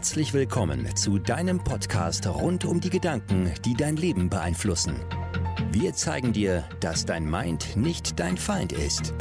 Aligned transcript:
Herzlich 0.00 0.32
willkommen 0.32 0.96
zu 0.96 1.18
deinem 1.18 1.62
Podcast 1.62 2.26
rund 2.26 2.64
um 2.64 2.80
die 2.80 2.88
Gedanken, 2.88 3.52
die 3.66 3.74
dein 3.74 3.96
Leben 3.96 4.30
beeinflussen. 4.30 4.96
Wir 5.72 5.92
zeigen 5.92 6.32
dir, 6.32 6.66
dass 6.80 7.04
dein 7.04 7.30
Mind 7.30 7.76
nicht 7.76 8.18
dein 8.18 8.38
Feind 8.38 8.72
ist. 8.72 9.12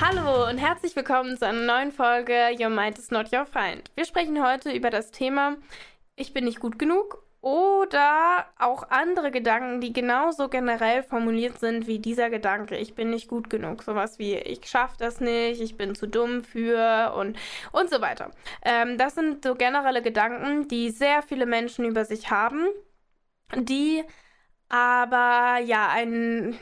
Hallo 0.00 0.50
und 0.50 0.58
herzlich 0.58 0.96
willkommen 0.96 1.38
zu 1.38 1.46
einer 1.46 1.60
neuen 1.60 1.92
Folge 1.92 2.56
Your 2.58 2.70
Mind 2.70 2.98
is 2.98 3.12
not 3.12 3.32
your 3.32 3.46
friend. 3.46 3.92
Wir 3.94 4.06
sprechen 4.06 4.44
heute 4.44 4.72
über 4.72 4.90
das 4.90 5.12
Thema 5.12 5.56
Ich 6.16 6.32
bin 6.32 6.46
nicht 6.46 6.58
gut 6.58 6.80
genug 6.80 7.22
oder 7.42 8.46
auch 8.58 8.90
andere 8.90 9.30
Gedanken, 9.30 9.80
die 9.80 9.92
genauso 9.92 10.48
generell 10.48 11.02
formuliert 11.02 11.58
sind 11.58 11.86
wie 11.86 11.98
dieser 11.98 12.28
Gedanke, 12.28 12.76
ich 12.76 12.94
bin 12.94 13.10
nicht 13.10 13.28
gut 13.28 13.48
genug. 13.48 13.82
Sowas 13.82 14.18
wie, 14.18 14.34
ich 14.34 14.66
schaffe 14.66 14.96
das 14.98 15.20
nicht, 15.20 15.60
ich 15.60 15.76
bin 15.76 15.94
zu 15.94 16.06
dumm 16.06 16.44
für 16.44 17.14
und, 17.16 17.38
und 17.72 17.88
so 17.88 18.00
weiter. 18.00 18.30
Ähm, 18.62 18.98
das 18.98 19.14
sind 19.14 19.42
so 19.42 19.54
generelle 19.54 20.02
Gedanken, 20.02 20.68
die 20.68 20.90
sehr 20.90 21.22
viele 21.22 21.46
Menschen 21.46 21.86
über 21.86 22.04
sich 22.04 22.30
haben, 22.30 22.66
die 23.56 24.04
aber 24.68 25.58
ja 25.64 25.88
ein 25.88 26.58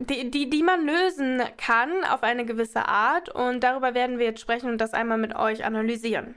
die, 0.00 0.30
die, 0.30 0.48
die 0.48 0.62
man 0.62 0.86
lösen 0.86 1.42
kann 1.58 2.04
auf 2.04 2.22
eine 2.22 2.46
gewisse 2.46 2.86
Art. 2.88 3.28
Und 3.28 3.62
darüber 3.62 3.94
werden 3.94 4.18
wir 4.18 4.26
jetzt 4.26 4.40
sprechen 4.40 4.70
und 4.70 4.78
das 4.78 4.94
einmal 4.94 5.18
mit 5.18 5.36
euch 5.36 5.64
analysieren. 5.64 6.34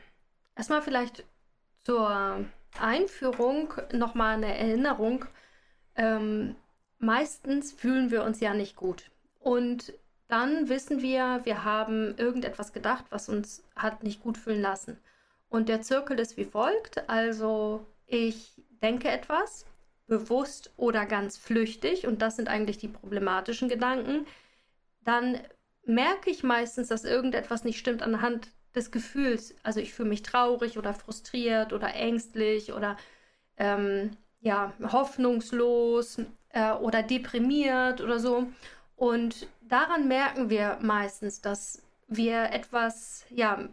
Erstmal 0.55 0.81
vielleicht 0.81 1.23
zur 1.83 2.45
Einführung 2.79 3.73
nochmal 3.91 4.35
eine 4.35 4.57
Erinnerung. 4.57 5.25
Ähm, 5.95 6.55
meistens 6.99 7.71
fühlen 7.71 8.11
wir 8.11 8.23
uns 8.23 8.39
ja 8.39 8.53
nicht 8.53 8.75
gut. 8.75 9.11
Und 9.39 9.93
dann 10.27 10.69
wissen 10.69 11.01
wir, 11.01 11.41
wir 11.43 11.63
haben 11.63 12.15
irgendetwas 12.17 12.73
gedacht, 12.73 13.05
was 13.09 13.29
uns 13.29 13.63
hat 13.75 14.03
nicht 14.03 14.21
gut 14.21 14.37
fühlen 14.37 14.61
lassen. 14.61 14.97
Und 15.49 15.69
der 15.69 15.81
Zirkel 15.81 16.19
ist 16.19 16.37
wie 16.37 16.45
folgt. 16.45 17.07
Also 17.09 17.85
ich 18.07 18.53
denke 18.81 19.09
etwas, 19.09 19.65
bewusst 20.07 20.73
oder 20.77 21.05
ganz 21.05 21.37
flüchtig, 21.37 22.07
und 22.07 22.21
das 22.21 22.35
sind 22.35 22.47
eigentlich 22.49 22.77
die 22.77 22.87
problematischen 22.87 23.69
Gedanken. 23.69 24.25
Dann 25.03 25.39
merke 25.85 26.29
ich 26.29 26.43
meistens, 26.43 26.87
dass 26.87 27.03
irgendetwas 27.03 27.63
nicht 27.63 27.79
stimmt 27.79 28.01
anhand 28.01 28.51
des 28.75 28.91
Gefühls. 28.91 29.55
Also 29.63 29.79
ich 29.79 29.93
fühle 29.93 30.09
mich 30.09 30.23
traurig 30.23 30.77
oder 30.77 30.93
frustriert 30.93 31.73
oder 31.73 31.93
ängstlich 31.93 32.73
oder 32.73 32.97
ähm, 33.57 34.17
ja, 34.41 34.73
hoffnungslos 34.91 36.19
äh, 36.49 36.71
oder 36.71 37.03
deprimiert 37.03 38.01
oder 38.01 38.19
so. 38.19 38.47
Und 38.95 39.47
daran 39.61 40.07
merken 40.07 40.49
wir 40.49 40.77
meistens, 40.81 41.41
dass 41.41 41.81
wir 42.07 42.51
etwas, 42.51 43.25
ja, 43.29 43.67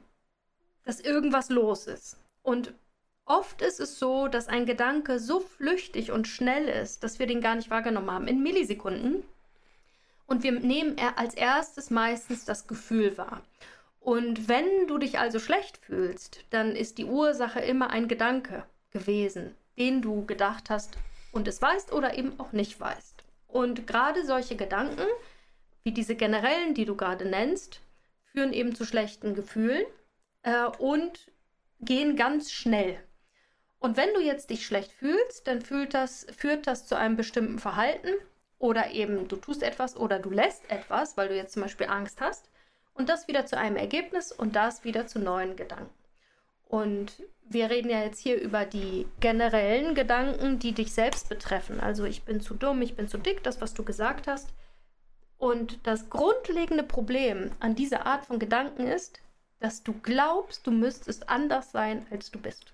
dass 0.85 1.01
irgendwas 1.01 1.51
los 1.51 1.87
ist. 1.87 2.17
Und 2.43 2.75
oft 3.27 3.63
ist 3.63 3.81
es 3.81 3.99
so, 3.99 4.29
dass 4.29 4.49
ein 4.49 4.67
Gedanke 4.67 5.19
so 5.19 5.41
flüchtig 5.41 6.11
und 6.11 6.27
schnell 6.27 6.69
ist, 6.69 7.05
dass 7.05 7.19
wir 7.19 7.27
den 7.27 7.41
gar 7.41 7.55
nicht 7.55 7.71
wahrgenommen 7.71 8.11
haben, 8.11 8.29
in 8.29 8.43
Millisekunden. 8.43 9.23
Und 10.27 10.43
wir 10.43 10.53
nehmen 10.53 10.97
als 11.17 11.35
erstes 11.35 11.91
meistens 11.91 12.45
das 12.45 12.67
Gefühl 12.69 13.19
wahr. 13.19 13.43
Und 14.01 14.49
wenn 14.49 14.87
du 14.87 14.97
dich 14.99 15.19
also 15.19 15.39
schlecht 15.39 15.77
fühlst, 15.77 16.45
dann 16.51 16.75
ist 16.75 16.97
die 16.97 17.05
Ursache 17.05 17.61
immer 17.61 17.91
ein 17.91 18.09
Gedanke 18.09 18.65
gewesen, 18.91 19.55
den 19.79 20.01
du 20.01 20.25
gedacht 20.25 20.71
hast 20.71 20.97
und 21.33 21.47
es 21.47 21.61
weißt 21.61 21.93
oder 21.93 22.17
eben 22.17 22.41
auch 22.41 22.53
nicht 22.53 22.81
weißt. 22.81 23.25
Und 23.47 23.87
gerade 23.87 24.25
solche 24.25 24.57
Gedanken, 24.57 25.07
wie 25.83 25.93
diese 25.93 26.17
generellen, 26.17 26.75
die 26.75 26.87
du 26.87 26.97
gerade 26.97 27.27
nennst, 27.27 27.81
führen 28.33 28.53
eben 28.53 28.75
zu 28.75 28.85
schlechten 28.85 29.35
Gefühlen 29.35 29.85
äh, 30.43 30.65
und 30.79 31.31
gehen 31.81 32.17
ganz 32.17 32.51
schnell. 32.51 32.99
Und 33.79 33.97
wenn 33.97 34.13
du 34.15 34.21
jetzt 34.21 34.51
dich 34.51 34.67
schlecht 34.67 34.93
fühlst, 34.93 35.47
dann 35.47 35.63
führt 35.63 35.95
das, 35.95 36.27
führt 36.37 36.67
das 36.67 36.87
zu 36.87 36.97
einem 36.97 37.17
bestimmten 37.17 37.59
Verhalten 37.59 38.15
oder 38.59 38.91
eben 38.91 39.29
du 39.29 39.37
tust 39.37 39.63
etwas 39.63 39.97
oder 39.97 40.19
du 40.19 40.31
lässt 40.31 40.71
etwas, 40.71 41.17
weil 41.17 41.29
du 41.29 41.37
jetzt 41.37 41.53
zum 41.55 41.63
Beispiel 41.63 41.87
Angst 41.87 42.21
hast 42.21 42.51
und 42.95 43.09
das 43.09 43.29
wieder 43.29 43.47
zu 43.47 43.57
einem 43.57 43.77
Ergebnis 43.77 44.33
und 44.33 44.57
das 44.57 44.85
wieder 44.85 45.07
zu 45.07 45.19
neuen 45.19 45.57
Gedanken. 45.57 45.95
Und 46.71 47.23
wir 47.43 47.69
reden 47.69 47.91
ja 47.91 48.01
jetzt 48.01 48.21
hier 48.21 48.41
über 48.41 48.65
die 48.65 49.09
generellen 49.19 49.95
Gedanken, 49.97 50.61
die 50.61 50.73
dich 50.73 50.93
selbst 50.93 51.29
betreffen. 51.29 51.81
Also 51.81 52.05
ich 52.05 52.23
bin 52.23 52.41
zu 52.41 52.55
dumm, 52.55 52.81
ich 52.81 52.95
bin 52.95 53.09
zu 53.09 53.19
dick, 53.19 53.43
das, 53.43 53.61
was 53.61 53.75
du 53.75 53.83
gesagt 53.83 54.29
hast. 54.29 54.51
Und 55.37 55.85
das 55.85 56.11
grundlegende 56.11 56.85
Problem 56.85 57.51
an 57.59 57.75
dieser 57.75 58.07
Art 58.07 58.27
von 58.27 58.39
Gedanken 58.39 58.87
ist, 58.87 59.21
dass 59.59 59.83
du 59.83 59.95
glaubst, 59.95 60.67
du 60.67 60.71
müsstest 60.71 61.29
anders 61.29 61.73
sein, 61.73 62.07
als 62.11 62.31
du 62.31 62.39
bist. 62.39 62.73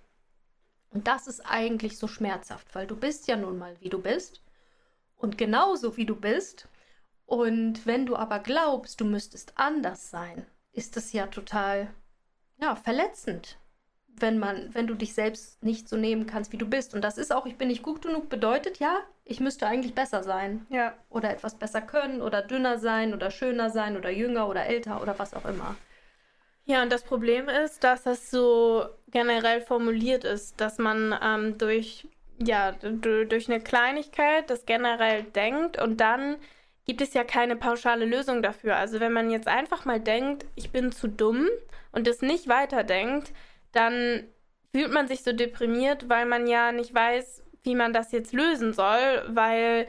Und 0.90 1.06
das 1.06 1.26
ist 1.26 1.40
eigentlich 1.40 1.96
so 1.98 2.06
schmerzhaft, 2.06 2.74
weil 2.74 2.86
du 2.86 2.96
bist 2.96 3.28
ja 3.28 3.36
nun 3.36 3.58
mal, 3.58 3.76
wie 3.80 3.88
du 3.88 4.00
bist. 4.00 4.42
Und 5.16 5.38
genauso 5.38 5.96
wie 5.96 6.06
du 6.06 6.16
bist, 6.16 6.68
und 7.26 7.86
wenn 7.86 8.06
du 8.06 8.16
aber 8.16 8.38
glaubst, 8.38 9.00
du 9.00 9.04
müsstest 9.04 9.52
anders 9.56 10.10
sein, 10.10 10.46
ist 10.72 10.96
das 10.96 11.12
ja 11.12 11.26
total 11.26 11.88
ja, 12.58 12.76
verletzend, 12.76 13.58
wenn 14.06 14.38
man, 14.38 14.74
wenn 14.74 14.86
du 14.86 14.94
dich 14.94 15.12
selbst 15.12 15.62
nicht 15.62 15.88
so 15.88 15.96
nehmen 15.96 16.26
kannst, 16.26 16.52
wie 16.52 16.56
du 16.56 16.66
bist. 16.66 16.94
Und 16.94 17.02
das 17.02 17.18
ist 17.18 17.32
auch, 17.32 17.44
ich 17.44 17.58
bin 17.58 17.68
nicht 17.68 17.82
gut 17.82 18.02
genug, 18.02 18.28
bedeutet 18.28 18.78
ja, 18.78 19.00
ich 19.24 19.40
müsste 19.40 19.66
eigentlich 19.66 19.94
besser 19.94 20.22
sein. 20.22 20.66
Ja. 20.70 20.94
Oder 21.10 21.30
etwas 21.30 21.56
besser 21.56 21.82
können 21.82 22.22
oder 22.22 22.42
dünner 22.42 22.78
sein 22.78 23.12
oder 23.12 23.30
schöner 23.30 23.70
sein 23.70 23.96
oder 23.96 24.10
jünger 24.10 24.48
oder 24.48 24.64
älter 24.66 25.02
oder 25.02 25.18
was 25.18 25.34
auch 25.34 25.44
immer. 25.44 25.76
Ja, 26.64 26.82
und 26.82 26.90
das 26.90 27.04
Problem 27.04 27.48
ist, 27.48 27.84
dass 27.84 28.04
das 28.04 28.30
so 28.30 28.86
generell 29.08 29.60
formuliert 29.60 30.24
ist, 30.24 30.60
dass 30.60 30.78
man 30.78 31.14
ähm, 31.22 31.58
durch, 31.58 32.08
ja, 32.38 32.72
durch 32.72 33.48
eine 33.48 33.60
Kleinigkeit 33.60 34.48
das 34.50 34.64
generell 34.66 35.24
denkt 35.24 35.80
und 35.80 36.00
dann 36.00 36.36
gibt 36.86 37.00
es 37.00 37.14
ja 37.14 37.24
keine 37.24 37.56
pauschale 37.56 38.04
Lösung 38.04 38.42
dafür. 38.42 38.76
Also 38.76 39.00
wenn 39.00 39.12
man 39.12 39.30
jetzt 39.30 39.48
einfach 39.48 39.84
mal 39.84 40.00
denkt, 40.00 40.46
ich 40.54 40.70
bin 40.70 40.92
zu 40.92 41.08
dumm 41.08 41.48
und 41.92 42.08
es 42.08 42.22
nicht 42.22 42.48
weiterdenkt, 42.48 43.32
dann 43.72 44.24
fühlt 44.72 44.92
man 44.92 45.08
sich 45.08 45.22
so 45.22 45.32
deprimiert, 45.32 46.08
weil 46.08 46.26
man 46.26 46.46
ja 46.46 46.72
nicht 46.72 46.94
weiß, 46.94 47.42
wie 47.64 47.74
man 47.74 47.92
das 47.92 48.12
jetzt 48.12 48.32
lösen 48.32 48.72
soll, 48.72 49.24
weil 49.28 49.88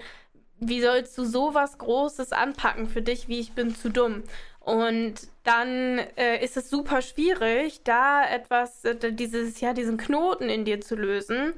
wie 0.59 0.81
sollst 0.81 1.15
du 1.17 1.23
sowas 1.23 1.77
Großes 1.77 2.31
anpacken 2.31 2.87
für 2.87 3.03
dich, 3.03 3.27
wie 3.27 3.39
ich 3.39 3.53
bin 3.53 3.75
zu 3.75 3.89
dumm? 3.89 4.23
Und 4.59 5.15
dann 5.43 5.99
äh, 6.17 6.43
ist 6.43 6.57
es 6.57 6.69
super 6.69 7.01
schwierig, 7.01 7.83
da 7.83 8.27
etwas, 8.27 8.83
äh, 8.83 9.13
dieses, 9.13 9.61
ja, 9.61 9.73
diesen 9.73 9.97
Knoten 9.97 10.49
in 10.49 10.65
dir 10.65 10.81
zu 10.81 10.95
lösen, 10.95 11.53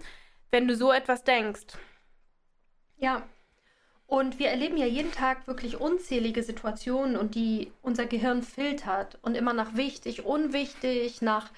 wenn 0.52 0.68
du 0.68 0.76
so 0.76 0.92
etwas 0.92 1.24
denkst. 1.24 1.78
Ja, 2.98 3.24
und 4.10 4.40
wir 4.40 4.50
erleben 4.50 4.76
ja 4.76 4.88
jeden 4.88 5.12
Tag 5.12 5.46
wirklich 5.46 5.80
unzählige 5.80 6.42
Situationen 6.42 7.16
und 7.16 7.36
die 7.36 7.72
unser 7.84 8.08
Gehirn 8.08 8.42
filtert 8.42 9.20
und 9.22 9.36
immer 9.36 9.54
nach 9.54 9.76
wichtig, 9.76 10.26
unwichtig, 10.26 11.22
nach 11.22 11.52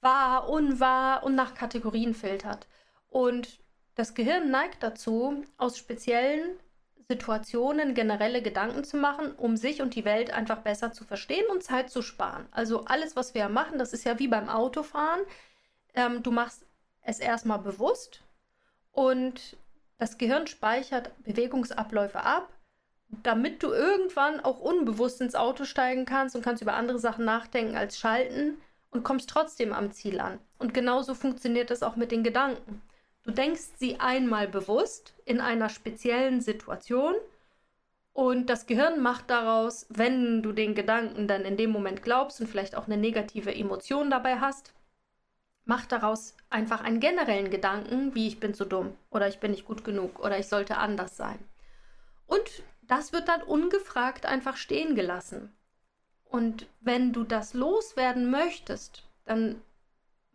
wahr, 0.00 0.48
unwahr 0.48 1.22
und 1.22 1.34
nach 1.34 1.54
Kategorien 1.54 2.14
filtert. 2.14 2.66
Und 3.10 3.60
das 3.94 4.14
Gehirn 4.14 4.50
neigt 4.50 4.82
dazu, 4.82 5.44
aus 5.58 5.76
speziellen 5.76 6.56
Situationen 7.08 7.92
generelle 7.92 8.40
Gedanken 8.40 8.84
zu 8.84 8.96
machen, 8.96 9.32
um 9.32 9.58
sich 9.58 9.82
und 9.82 9.94
die 9.94 10.06
Welt 10.06 10.30
einfach 10.30 10.62
besser 10.62 10.92
zu 10.92 11.04
verstehen 11.04 11.44
und 11.50 11.62
Zeit 11.62 11.90
zu 11.90 12.00
sparen. 12.00 12.46
Also 12.52 12.86
alles, 12.86 13.16
was 13.16 13.34
wir 13.34 13.50
machen, 13.50 13.78
das 13.78 13.92
ist 13.92 14.04
ja 14.04 14.18
wie 14.18 14.28
beim 14.28 14.48
Autofahren. 14.48 15.20
Ähm, 15.92 16.22
du 16.22 16.30
machst 16.30 16.64
es 17.02 17.18
erstmal 17.20 17.58
bewusst 17.58 18.22
und 18.92 19.58
das 19.98 20.18
Gehirn 20.18 20.46
speichert 20.46 21.10
Bewegungsabläufe 21.24 22.20
ab, 22.20 22.48
damit 23.08 23.62
du 23.62 23.72
irgendwann 23.72 24.40
auch 24.40 24.60
unbewusst 24.60 25.20
ins 25.20 25.34
Auto 25.34 25.64
steigen 25.64 26.04
kannst 26.04 26.36
und 26.36 26.42
kannst 26.42 26.62
über 26.62 26.74
andere 26.74 26.98
Sachen 26.98 27.24
nachdenken 27.24 27.76
als 27.76 27.98
schalten 27.98 28.58
und 28.90 29.02
kommst 29.02 29.28
trotzdem 29.28 29.72
am 29.72 29.92
Ziel 29.92 30.20
an. 30.20 30.38
Und 30.58 30.74
genauso 30.74 31.14
funktioniert 31.14 31.70
das 31.70 31.82
auch 31.82 31.96
mit 31.96 32.12
den 32.12 32.22
Gedanken. 32.22 32.82
Du 33.24 33.32
denkst 33.32 33.62
sie 33.76 34.00
einmal 34.00 34.48
bewusst 34.48 35.14
in 35.24 35.40
einer 35.40 35.68
speziellen 35.68 36.40
Situation 36.40 37.14
und 38.12 38.50
das 38.50 38.66
Gehirn 38.66 39.00
macht 39.00 39.30
daraus, 39.30 39.86
wenn 39.90 40.42
du 40.42 40.52
den 40.52 40.74
Gedanken 40.74 41.28
dann 41.28 41.42
in 41.42 41.56
dem 41.56 41.70
Moment 41.70 42.02
glaubst 42.02 42.40
und 42.40 42.46
vielleicht 42.46 42.74
auch 42.74 42.86
eine 42.86 42.96
negative 42.96 43.54
Emotion 43.54 44.10
dabei 44.10 44.40
hast, 44.40 44.72
macht 45.68 45.92
daraus 45.92 46.34
einfach 46.48 46.80
einen 46.80 46.98
generellen 46.98 47.50
Gedanken, 47.50 48.14
wie 48.14 48.26
ich 48.26 48.40
bin 48.40 48.54
zu 48.54 48.64
dumm 48.64 48.96
oder 49.10 49.28
ich 49.28 49.38
bin 49.38 49.50
nicht 49.50 49.66
gut 49.66 49.84
genug 49.84 50.18
oder 50.18 50.38
ich 50.38 50.48
sollte 50.48 50.78
anders 50.78 51.16
sein. 51.16 51.38
Und 52.26 52.62
das 52.82 53.12
wird 53.12 53.28
dann 53.28 53.42
ungefragt 53.42 54.24
einfach 54.24 54.56
stehen 54.56 54.94
gelassen. 54.94 55.54
Und 56.24 56.66
wenn 56.80 57.12
du 57.12 57.22
das 57.22 57.52
loswerden 57.52 58.30
möchtest, 58.30 59.04
dann 59.26 59.60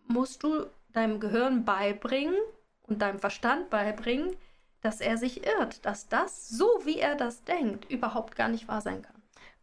musst 0.07 0.44
du 0.44 0.68
deinem 0.91 1.19
Gehirn 1.19 1.65
beibringen 1.65 2.36
und 2.83 3.01
deinem 3.01 3.19
Verstand 3.19 3.71
beibringen, 3.71 4.36
dass 4.81 5.01
er 5.01 5.18
sich 5.18 5.47
irrt, 5.47 5.83
dass 5.83 6.09
das, 6.09 6.47
so 6.47 6.68
wie 6.83 7.00
er 7.00 7.15
das 7.15 7.44
denkt, 7.44 7.89
überhaupt 7.89 8.36
gar 8.36 8.50
nicht 8.50 8.68
wahr 8.68 8.81
sein 8.81 9.01
kann. 9.01 9.12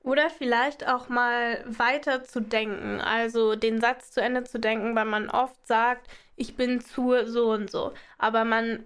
Oder 0.02 0.30
vielleicht 0.30 0.88
auch 0.88 1.08
mal 1.08 1.62
weiter 1.66 2.24
zu 2.24 2.40
denken, 2.40 3.00
also 3.00 3.54
den 3.54 3.80
Satz 3.80 4.12
zu 4.12 4.22
Ende 4.22 4.44
zu 4.44 4.58
denken, 4.58 4.94
weil 4.96 5.04
man 5.04 5.28
oft 5.28 5.66
sagt, 5.66 6.08
ich 6.36 6.56
bin 6.56 6.80
zu 6.80 7.26
so 7.26 7.52
und 7.52 7.70
so. 7.70 7.92
Aber 8.18 8.44
man, 8.44 8.84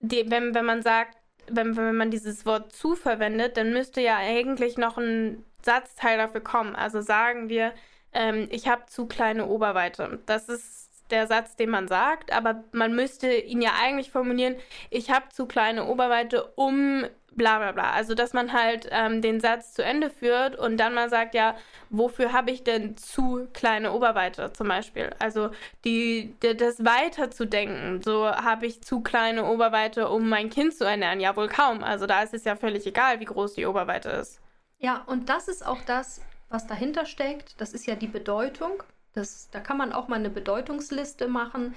die, 0.00 0.30
wenn, 0.30 0.54
wenn 0.54 0.64
man 0.64 0.82
sagt, 0.82 1.18
wenn, 1.48 1.76
wenn 1.76 1.96
man 1.96 2.10
dieses 2.10 2.46
Wort 2.46 2.72
zu 2.72 2.94
verwendet, 2.96 3.56
dann 3.58 3.72
müsste 3.72 4.00
ja 4.00 4.16
eigentlich 4.16 4.78
noch 4.78 4.96
ein 4.98 5.44
Satzteil 5.62 6.16
dafür 6.18 6.40
kommen. 6.40 6.74
Also 6.76 7.00
sagen 7.02 7.48
wir, 7.50 7.74
ähm, 8.12 8.48
ich 8.50 8.68
habe 8.68 8.86
zu 8.86 9.06
kleine 9.06 9.46
Oberweite. 9.46 10.20
Das 10.26 10.48
ist 10.48 10.83
der 11.14 11.26
Satz, 11.26 11.56
den 11.56 11.70
man 11.70 11.88
sagt, 11.88 12.32
aber 12.32 12.64
man 12.72 12.94
müsste 12.94 13.32
ihn 13.32 13.62
ja 13.62 13.70
eigentlich 13.80 14.10
formulieren, 14.10 14.56
ich 14.90 15.10
habe 15.10 15.28
zu 15.30 15.46
kleine 15.46 15.86
Oberweite, 15.86 16.44
um 16.56 17.04
bla 17.36 17.58
bla 17.58 17.72
bla. 17.72 17.92
Also, 17.92 18.14
dass 18.14 18.32
man 18.32 18.52
halt 18.52 18.88
ähm, 18.90 19.22
den 19.22 19.40
Satz 19.40 19.74
zu 19.74 19.84
Ende 19.84 20.10
führt 20.10 20.56
und 20.56 20.76
dann 20.76 20.94
mal 20.94 21.08
sagt, 21.08 21.34
ja, 21.34 21.56
wofür 21.90 22.32
habe 22.32 22.50
ich 22.50 22.64
denn 22.64 22.96
zu 22.96 23.48
kleine 23.52 23.92
Oberweite 23.92 24.52
zum 24.52 24.68
Beispiel? 24.68 25.10
Also, 25.18 25.50
die, 25.84 26.34
die 26.42 26.56
das 26.56 26.84
weiterzudenken. 26.84 28.02
So 28.02 28.26
habe 28.26 28.66
ich 28.66 28.82
zu 28.82 29.00
kleine 29.00 29.44
Oberweite, 29.44 30.08
um 30.08 30.28
mein 30.28 30.50
Kind 30.50 30.74
zu 30.74 30.84
ernähren. 30.84 31.20
Ja, 31.20 31.36
wohl 31.36 31.48
kaum. 31.48 31.82
Also, 31.84 32.06
da 32.06 32.22
ist 32.22 32.34
es 32.34 32.44
ja 32.44 32.56
völlig 32.56 32.86
egal, 32.86 33.20
wie 33.20 33.26
groß 33.26 33.54
die 33.54 33.66
Oberweite 33.66 34.10
ist. 34.10 34.40
Ja, 34.78 35.02
und 35.06 35.28
das 35.28 35.48
ist 35.48 35.66
auch 35.66 35.80
das, 35.86 36.20
was 36.50 36.66
dahinter 36.66 37.06
steckt. 37.06 37.60
Das 37.60 37.72
ist 37.72 37.86
ja 37.86 37.96
die 37.96 38.06
Bedeutung. 38.06 38.82
Das, 39.14 39.48
da 39.50 39.60
kann 39.60 39.78
man 39.78 39.92
auch 39.92 40.08
mal 40.08 40.16
eine 40.16 40.30
Bedeutungsliste 40.30 41.28
machen 41.28 41.74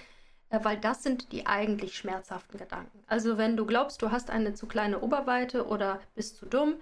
äh, 0.50 0.60
weil 0.63 0.78
das 0.78 1.04
sind 1.04 1.31
die 1.31 1.45
eigentlich 1.45 1.98
schmerzhaften 1.98 2.57
Gedanken. 2.57 3.04
Also 3.07 3.38
wenn 3.38 3.57
du 3.57 3.66
glaubst, 3.66 4.01
du 4.01 4.12
hast 4.12 4.30
eine 4.30 4.54
zu 4.54 4.66
kleine 4.68 5.01
Oberweite 5.01 5.68
oder 5.68 6.00
bist 6.16 6.38
zu 6.38 6.45
dumm, 6.45 6.75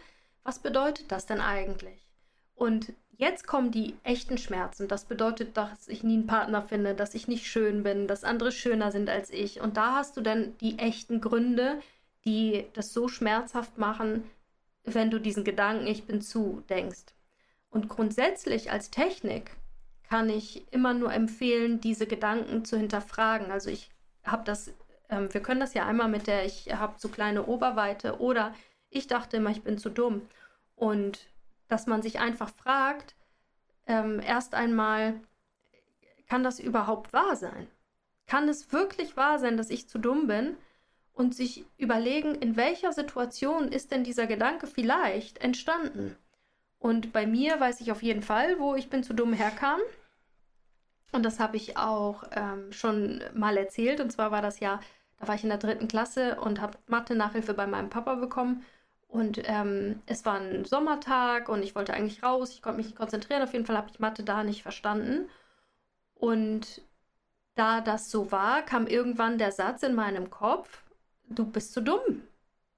was 0.43 0.59
bedeutet 0.59 1.11
das 1.11 1.25
denn 1.25 1.41
eigentlich? 1.41 2.07
Und 2.53 2.93
jetzt 3.17 3.47
kommen 3.47 3.71
die 3.71 3.95
echten 4.03 4.37
Schmerzen. 4.37 4.87
Das 4.87 5.05
bedeutet, 5.05 5.57
dass 5.57 5.87
ich 5.87 6.03
nie 6.03 6.13
einen 6.13 6.27
Partner 6.27 6.61
finde, 6.61 6.93
dass 6.93 7.15
ich 7.15 7.27
nicht 7.27 7.47
schön 7.47 7.83
bin, 7.83 8.07
dass 8.07 8.23
andere 8.23 8.51
schöner 8.51 8.91
sind 8.91 9.09
als 9.09 9.31
ich. 9.31 9.59
Und 9.61 9.77
da 9.77 9.95
hast 9.95 10.15
du 10.17 10.21
dann 10.21 10.55
die 10.59 10.77
echten 10.77 11.19
Gründe, 11.19 11.81
die 12.25 12.65
das 12.73 12.93
so 12.93 13.07
schmerzhaft 13.07 13.77
machen, 13.77 14.23
wenn 14.83 15.09
du 15.09 15.19
diesen 15.19 15.43
Gedanken, 15.43 15.87
ich 15.87 16.05
bin 16.05 16.21
zu, 16.21 16.63
denkst. 16.69 17.05
Und 17.71 17.89
grundsätzlich 17.89 18.71
als 18.71 18.91
Technik 18.91 19.51
kann 20.09 20.29
ich 20.29 20.71
immer 20.71 20.93
nur 20.93 21.13
empfehlen, 21.13 21.81
diese 21.81 22.07
Gedanken 22.07 22.65
zu 22.65 22.77
hinterfragen. 22.77 23.51
Also 23.51 23.69
ich 23.69 23.89
habe 24.23 24.43
das, 24.43 24.73
ähm, 25.09 25.33
wir 25.33 25.41
können 25.41 25.59
das 25.59 25.73
ja 25.73 25.85
einmal 25.85 26.09
mit 26.09 26.27
der, 26.27 26.45
ich 26.45 26.73
habe 26.73 26.97
zu 26.97 27.09
kleine 27.09 27.45
Oberweite 27.45 28.19
oder 28.19 28.53
ich 28.89 29.07
dachte 29.07 29.37
immer, 29.37 29.49
ich 29.49 29.63
bin 29.63 29.77
zu 29.77 29.89
dumm. 29.89 30.27
Und 30.75 31.27
dass 31.67 31.87
man 31.87 32.01
sich 32.01 32.19
einfach 32.19 32.49
fragt, 32.49 33.15
ähm, 33.87 34.19
erst 34.19 34.53
einmal, 34.53 35.19
kann 36.27 36.43
das 36.43 36.59
überhaupt 36.59 37.13
wahr 37.13 37.35
sein? 37.35 37.67
Kann 38.27 38.49
es 38.49 38.71
wirklich 38.71 39.15
wahr 39.15 39.39
sein, 39.39 39.57
dass 39.57 39.69
ich 39.69 39.87
zu 39.87 39.99
dumm 39.99 40.27
bin? 40.27 40.57
Und 41.13 41.33
sich 41.33 41.65
überlegen, 41.77 42.35
in 42.35 42.57
welcher 42.57 42.91
Situation 42.91 43.69
ist 43.71 43.91
denn 43.91 44.03
dieser 44.03 44.27
Gedanke 44.27 44.67
vielleicht 44.67 45.37
entstanden? 45.37 46.17
Und 46.79 47.13
bei 47.13 47.25
mir 47.25 47.59
weiß 47.59 47.81
ich 47.81 47.91
auf 47.91 48.03
jeden 48.03 48.21
Fall, 48.21 48.59
wo 48.59 48.75
ich 48.75 48.89
bin 48.89 49.03
zu 49.03 49.13
dumm 49.13 49.33
herkam. 49.33 49.79
Und 51.11 51.23
das 51.23 51.39
habe 51.39 51.57
ich 51.57 51.77
auch 51.77 52.23
ähm, 52.31 52.71
schon 52.71 53.23
mal 53.33 53.57
erzählt. 53.57 54.01
Und 54.01 54.11
zwar 54.11 54.31
war 54.31 54.41
das 54.41 54.59
ja, 54.59 54.79
da 55.19 55.27
war 55.27 55.35
ich 55.35 55.43
in 55.43 55.49
der 55.49 55.57
dritten 55.57 55.87
Klasse 55.87 56.39
und 56.39 56.61
habe 56.61 56.77
Mathe-Nachhilfe 56.87 57.53
bei 57.53 57.67
meinem 57.67 57.89
Papa 57.89 58.15
bekommen. 58.15 58.65
Und 59.07 59.41
ähm, 59.45 60.01
es 60.07 60.25
war 60.25 60.39
ein 60.39 60.65
Sommertag 60.65 61.47
und 61.47 61.63
ich 61.63 61.73
wollte 61.73 61.93
eigentlich 61.93 62.21
raus. 62.21 62.51
Ich 62.51 62.61
konnte 62.61 62.77
mich 62.77 62.87
nicht 62.87 62.97
konzentrieren. 62.97 63.43
Auf 63.43 63.53
jeden 63.53 63.65
Fall 63.65 63.77
habe 63.77 63.89
ich 63.89 63.99
Mathe 63.99 64.23
da 64.23 64.43
nicht 64.43 64.61
verstanden. 64.61 65.29
Und 66.15 66.81
da 67.55 67.81
das 67.81 68.11
so 68.11 68.31
war, 68.31 68.61
kam 68.63 68.87
irgendwann 68.87 69.37
der 69.37 69.51
Satz 69.51 69.83
in 69.83 69.95
meinem 69.95 70.29
Kopf, 70.29 70.83
du 71.29 71.45
bist 71.45 71.73
zu 71.73 71.81
dumm. 71.81 72.23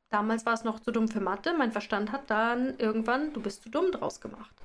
Damals 0.09 0.45
war 0.45 0.54
es 0.54 0.63
noch 0.63 0.80
zu 0.80 0.92
dumm 0.92 1.07
für 1.07 1.19
Mathe. 1.19 1.54
Mein 1.54 1.71
Verstand 1.71 2.12
hat 2.12 2.30
dann 2.30 2.77
irgendwann, 2.80 3.33
du 3.33 3.42
bist 3.42 3.63
zu 3.63 3.69
dumm 3.69 3.92
draus 3.92 4.21
gemacht. 4.21 4.56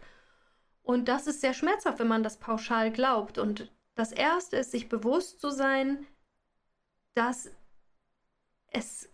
Und 0.83 1.09
das 1.09 1.27
ist 1.27 1.41
sehr 1.41 1.55
schmerzhaft, 1.55 1.99
wenn 1.99 2.09
man 2.09 2.23
das 2.23 2.39
pauschal 2.39 2.93
glaubt. 2.93 3.39
Und 3.39 3.73
das 3.95 4.13
Erste 4.13 4.57
ist, 4.57 4.71
sich 4.71 4.89
bewusst 4.89 5.41
zu 5.41 5.51
sein, 5.51 6.07
dass 7.15 7.51
es, 8.69 9.09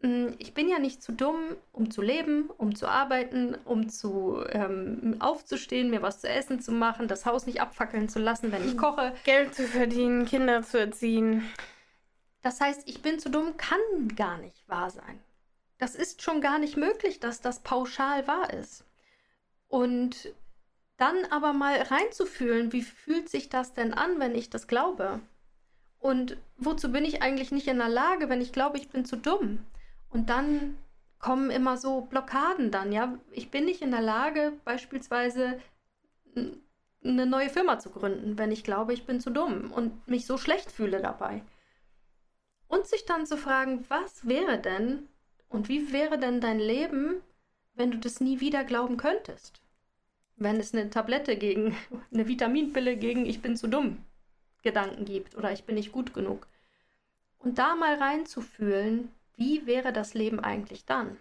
hm, 0.00 0.34
ich 0.38 0.54
bin 0.54 0.68
ja 0.68 0.78
nicht 0.78 1.02
zu 1.02 1.12
dumm, 1.12 1.56
um 1.72 1.90
zu 1.90 2.00
leben, 2.00 2.48
um 2.50 2.74
zu 2.74 2.88
arbeiten, 2.88 3.56
um 3.64 3.88
zu 3.88 4.42
ähm, 4.50 5.16
aufzustehen, 5.20 5.90
mir 5.90 6.02
was 6.02 6.20
zu 6.20 6.28
essen 6.28 6.60
zu 6.60 6.72
machen, 6.72 7.08
das 7.08 7.26
Haus 7.26 7.46
nicht 7.46 7.60
abfackeln 7.60 8.08
zu 8.08 8.18
lassen, 8.18 8.52
wenn 8.52 8.66
ich 8.66 8.76
koche. 8.76 9.14
Geld 9.24 9.54
zu 9.54 9.66
verdienen, 9.66 10.26
Kinder 10.26 10.62
zu 10.62 10.78
erziehen. 10.78 11.48
Das 12.40 12.60
heißt, 12.60 12.88
ich 12.88 13.02
bin 13.02 13.18
zu 13.18 13.30
dumm, 13.30 13.56
kann 13.56 14.08
gar 14.16 14.38
nicht 14.38 14.68
wahr 14.68 14.90
sein. 14.90 15.20
Das 15.82 15.96
ist 15.96 16.22
schon 16.22 16.40
gar 16.40 16.60
nicht 16.60 16.76
möglich, 16.76 17.18
dass 17.18 17.40
das 17.40 17.58
pauschal 17.58 18.28
wahr 18.28 18.52
ist. 18.52 18.84
Und 19.66 20.32
dann 20.96 21.24
aber 21.32 21.52
mal 21.52 21.74
reinzufühlen, 21.74 22.72
wie 22.72 22.82
fühlt 22.82 23.28
sich 23.28 23.48
das 23.48 23.74
denn 23.74 23.92
an, 23.92 24.20
wenn 24.20 24.36
ich 24.36 24.48
das 24.48 24.68
glaube? 24.68 25.18
Und 25.98 26.36
wozu 26.56 26.92
bin 26.92 27.04
ich 27.04 27.20
eigentlich 27.20 27.50
nicht 27.50 27.66
in 27.66 27.78
der 27.78 27.88
Lage, 27.88 28.28
wenn 28.28 28.40
ich 28.40 28.52
glaube, 28.52 28.78
ich 28.78 28.90
bin 28.90 29.04
zu 29.04 29.16
dumm? 29.16 29.66
Und 30.08 30.30
dann 30.30 30.78
kommen 31.18 31.50
immer 31.50 31.76
so 31.76 32.02
Blockaden 32.02 32.70
dann, 32.70 32.92
ja. 32.92 33.18
Ich 33.32 33.50
bin 33.50 33.64
nicht 33.64 33.82
in 33.82 33.90
der 33.90 34.02
Lage, 34.02 34.52
beispielsweise 34.64 35.60
eine 37.02 37.26
neue 37.26 37.50
Firma 37.50 37.80
zu 37.80 37.90
gründen, 37.90 38.38
wenn 38.38 38.52
ich 38.52 38.62
glaube, 38.62 38.92
ich 38.92 39.04
bin 39.04 39.18
zu 39.18 39.30
dumm 39.30 39.72
und 39.72 40.06
mich 40.06 40.26
so 40.28 40.38
schlecht 40.38 40.70
fühle 40.70 41.02
dabei. 41.02 41.42
Und 42.68 42.86
sich 42.86 43.04
dann 43.04 43.26
zu 43.26 43.36
fragen, 43.36 43.84
was 43.88 44.28
wäre 44.28 44.60
denn, 44.60 45.08
und 45.52 45.68
wie 45.68 45.92
wäre 45.92 46.18
denn 46.18 46.40
dein 46.40 46.58
Leben, 46.58 47.22
wenn 47.74 47.90
du 47.90 47.98
das 47.98 48.20
nie 48.20 48.40
wieder 48.40 48.64
glauben 48.64 48.96
könntest? 48.96 49.60
Wenn 50.36 50.58
es 50.58 50.74
eine 50.74 50.90
Tablette 50.90 51.36
gegen, 51.36 51.76
eine 52.12 52.26
Vitaminpille 52.26 52.96
gegen 52.96 53.26
ich 53.26 53.42
bin 53.42 53.56
zu 53.56 53.68
dumm 53.68 53.98
Gedanken 54.62 55.04
gibt 55.04 55.36
oder 55.36 55.52
ich 55.52 55.64
bin 55.64 55.74
nicht 55.74 55.92
gut 55.92 56.14
genug. 56.14 56.46
Und 57.38 57.58
da 57.58 57.74
mal 57.74 57.96
reinzufühlen, 57.96 59.10
wie 59.36 59.66
wäre 59.66 59.92
das 59.92 60.14
Leben 60.14 60.38
eigentlich 60.40 60.84
dann? 60.84 61.16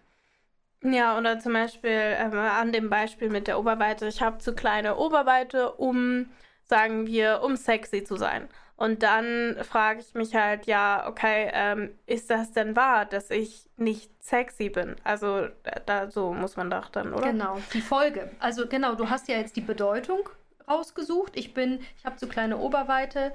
Ja, 0.83 1.17
oder 1.17 1.39
zum 1.39 1.53
Beispiel 1.53 1.89
äh, 1.91 2.35
an 2.35 2.71
dem 2.71 2.89
Beispiel 2.89 3.29
mit 3.29 3.47
der 3.47 3.59
Oberweite. 3.59 4.07
Ich 4.07 4.21
habe 4.21 4.39
zu 4.39 4.53
kleine 4.53 4.97
Oberweite, 4.97 5.73
um, 5.73 6.29
sagen 6.63 7.07
wir, 7.07 7.41
um 7.43 7.55
sexy 7.55 8.03
zu 8.03 8.15
sein. 8.15 8.47
Und 8.81 9.03
dann 9.03 9.57
frage 9.61 9.99
ich 9.99 10.15
mich 10.15 10.33
halt, 10.33 10.65
ja, 10.65 11.07
okay, 11.07 11.51
ähm, 11.53 11.99
ist 12.07 12.31
das 12.31 12.51
denn 12.51 12.75
wahr, 12.75 13.05
dass 13.05 13.29
ich 13.29 13.69
nicht 13.77 14.11
sexy 14.23 14.69
bin? 14.69 14.95
Also 15.03 15.49
da 15.85 16.09
so 16.09 16.33
muss 16.33 16.55
man 16.55 16.71
doch 16.71 16.89
dann, 16.89 17.13
oder? 17.13 17.31
Genau, 17.31 17.59
die 17.75 17.81
Folge. 17.81 18.31
Also 18.39 18.65
genau, 18.65 18.95
du 18.95 19.07
hast 19.07 19.27
ja 19.27 19.37
jetzt 19.37 19.55
die 19.55 19.61
Bedeutung 19.61 20.27
rausgesucht. 20.67 21.33
Ich 21.35 21.53
bin, 21.53 21.81
ich 21.95 22.05
habe 22.05 22.15
zu 22.15 22.27
kleine 22.27 22.57
Oberweite. 22.57 23.33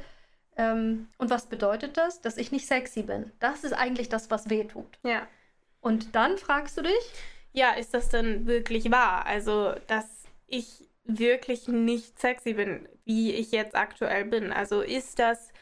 Ähm, 0.56 1.10
und 1.16 1.30
was 1.30 1.46
bedeutet 1.46 1.96
das? 1.96 2.20
Dass 2.20 2.38
ich 2.38 2.50
nicht 2.50 2.66
sexy 2.66 3.04
bin. 3.04 3.30
Das 3.38 3.62
ist 3.62 3.72
eigentlich 3.72 4.08
das, 4.08 4.32
was 4.32 4.50
weh 4.50 4.64
tut. 4.64 4.98
Ja. 5.04 5.28
Und 5.80 6.16
dann 6.16 6.38
fragst 6.38 6.76
du 6.76 6.82
dich? 6.82 7.12
Ja, 7.52 7.70
ist 7.74 7.94
das 7.94 8.08
denn 8.08 8.48
wirklich 8.48 8.90
wahr? 8.90 9.24
Also, 9.26 9.76
dass 9.86 10.24
ich 10.48 10.88
wirklich 11.06 11.68
nicht 11.68 12.18
sexy 12.18 12.54
bin, 12.54 12.88
wie 13.04 13.32
ich 13.32 13.52
jetzt 13.52 13.74
aktuell 13.76 14.24
bin. 14.24 14.52
Also 14.52 14.80
ist 14.82 15.18
das, 15.18 15.52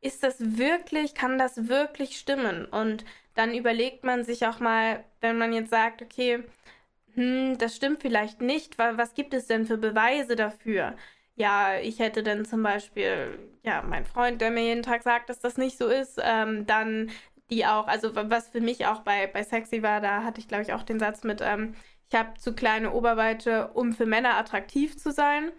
ist 0.00 0.22
das 0.22 0.36
wirklich, 0.58 1.14
kann 1.14 1.38
das 1.38 1.68
wirklich 1.68 2.18
stimmen? 2.18 2.66
Und 2.66 3.04
dann 3.34 3.54
überlegt 3.54 4.04
man 4.04 4.24
sich 4.24 4.46
auch 4.46 4.60
mal, 4.60 5.04
wenn 5.20 5.38
man 5.38 5.52
jetzt 5.52 5.70
sagt, 5.70 6.02
okay, 6.02 6.44
hm, 7.14 7.58
das 7.58 7.76
stimmt 7.76 8.02
vielleicht 8.02 8.40
nicht, 8.42 8.78
weil 8.78 8.98
was 8.98 9.14
gibt 9.14 9.34
es 9.34 9.46
denn 9.46 9.66
für 9.66 9.78
Beweise 9.78 10.36
dafür? 10.36 10.96
Ja, 11.34 11.78
ich 11.78 11.98
hätte 11.98 12.22
dann 12.22 12.44
zum 12.46 12.62
Beispiel, 12.62 13.38
ja, 13.62 13.82
mein 13.82 14.04
Freund, 14.06 14.40
der 14.40 14.50
mir 14.50 14.64
jeden 14.64 14.82
Tag 14.82 15.02
sagt, 15.02 15.28
dass 15.30 15.38
das 15.40 15.56
nicht 15.58 15.78
so 15.78 15.88
ist, 15.88 16.18
ähm, 16.22 16.66
dann 16.66 17.10
die 17.50 17.66
auch, 17.66 17.86
also 17.86 18.14
was 18.14 18.48
für 18.48 18.60
mich 18.60 18.86
auch 18.86 19.00
bei, 19.00 19.26
bei 19.28 19.42
Sexy 19.44 19.82
war, 19.82 20.00
da 20.00 20.24
hatte 20.24 20.40
ich, 20.40 20.48
glaube 20.48 20.64
ich, 20.64 20.72
auch 20.72 20.82
den 20.82 20.98
Satz 20.98 21.24
mit, 21.24 21.40
ähm, 21.42 21.74
ich 22.08 22.18
habe 22.18 22.34
zu 22.38 22.54
kleine 22.54 22.92
Oberweite, 22.92 23.68
um 23.74 23.92
für 23.92 24.06
Männer 24.06 24.36
attraktiv 24.36 24.96
zu 24.96 25.10
sein. 25.10 25.50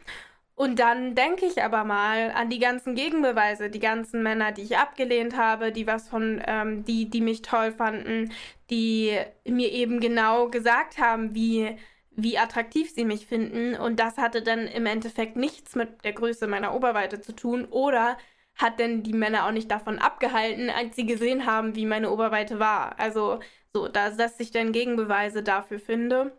Und 0.55 0.79
dann 0.79 1.13
denke 1.13 1.45
ich 1.45 1.61
aber 1.61 1.83
mal 1.83 2.31
an 2.31 2.49
die 2.49 2.57
ganzen 2.59 2.95
Gegenbeweise, 2.95 3.69
die 3.69 3.79
ganzen 3.79 4.23
Männer, 4.23 4.51
die 4.51 4.63
ich 4.63 4.77
abgelehnt 4.77 5.37
habe, 5.37 5.71
die 5.71 5.85
was 5.85 6.09
von, 6.09 6.41
ähm, 6.47 6.83
die, 6.83 7.09
die 7.09 7.21
mich 7.21 7.43
toll 7.43 7.71
fanden, 7.71 8.33
die 8.71 9.19
mir 9.45 9.71
eben 9.71 9.99
genau 9.99 10.49
gesagt 10.49 10.97
haben, 10.97 11.35
wie, 11.35 11.77
wie 12.11 12.39
attraktiv 12.39 12.89
sie 12.91 13.05
mich 13.05 13.27
finden. 13.27 13.75
Und 13.75 13.99
das 13.99 14.17
hatte 14.17 14.41
dann 14.41 14.65
im 14.67 14.87
Endeffekt 14.87 15.35
nichts 15.35 15.75
mit 15.75 16.03
der 16.03 16.13
Größe 16.13 16.47
meiner 16.47 16.73
Oberweite 16.73 17.21
zu 17.21 17.33
tun. 17.33 17.65
Oder 17.65 18.17
hat 18.57 18.79
denn 18.79 19.03
die 19.03 19.13
Männer 19.13 19.45
auch 19.47 19.51
nicht 19.51 19.71
davon 19.71 19.99
abgehalten, 19.99 20.69
als 20.69 20.95
sie 20.95 21.05
gesehen 21.05 21.45
haben, 21.45 21.75
wie 21.75 21.85
meine 21.85 22.11
Oberweite 22.11 22.59
war. 22.59 22.99
Also 22.99 23.39
so, 23.73 23.87
dass, 23.87 24.17
dass 24.17 24.39
ich 24.39 24.51
dann 24.51 24.71
Gegenbeweise 24.71 25.43
dafür 25.43 25.79
finde. 25.79 26.31